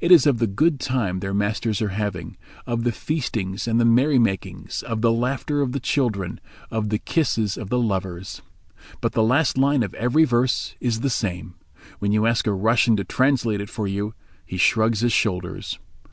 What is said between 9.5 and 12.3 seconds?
line of every verse is the same. When you